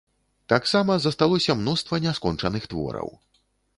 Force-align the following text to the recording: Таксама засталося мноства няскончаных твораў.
Таксама 0.53 0.95
засталося 1.05 1.55
мноства 1.61 2.01
няскончаных 2.07 2.67
твораў. 2.73 3.09